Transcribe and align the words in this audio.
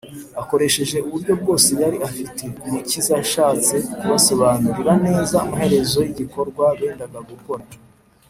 akoresheje 0.41 0.97
uburyo 1.07 1.33
bwose 1.41 1.69
yari 1.81 1.97
afite, 2.07 2.43
umukiza 2.65 3.11
yashatse 3.19 3.75
kubasobanurira 3.99 4.93
neza 5.05 5.35
amaherezo 5.45 5.97
y’igikorwa 6.05 6.65
bendaga 6.79 7.19
gukora 7.31 7.63